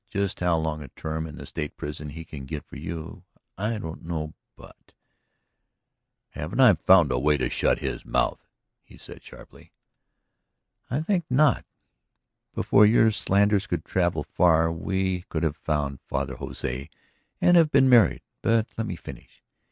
[0.09, 3.23] Just how long a term in the State prison he can get for you
[3.55, 4.33] I don't know.
[4.57, 4.93] But..."
[6.31, 8.43] "Haven't I found the way to shut his mouth!"
[8.81, 9.73] he said sharply.
[10.89, 11.65] "I think not.
[12.55, 16.89] Before your slanders could travel far we could have found Father Jose
[17.39, 18.23] and have been married.
[18.41, 19.43] But let me finish.